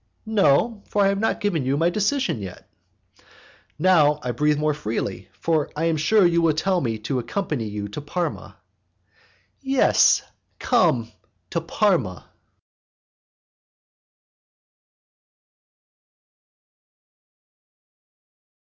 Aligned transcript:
"No, 0.25 0.81
for 0.89 1.03
I 1.03 1.09
have 1.09 1.19
not 1.19 1.39
given 1.41 1.63
you 1.63 1.77
my 1.77 1.91
decision 1.91 2.41
yet." 2.41 2.67
"Now 3.77 4.19
I 4.23 4.31
breathe 4.31 4.57
more 4.57 4.73
freely, 4.73 5.29
for 5.31 5.69
I 5.75 5.83
am 5.85 5.95
sure 5.97 6.25
you 6.25 6.41
will 6.41 6.55
tell 6.55 6.81
me 6.81 6.97
to 7.01 7.19
accompany 7.19 7.67
you 7.67 7.87
to 7.89 8.01
Parma." 8.01 8.57
"Yes, 9.59 10.23
come 10.57 11.11
to 11.51 11.61
Parma." 11.61 12.31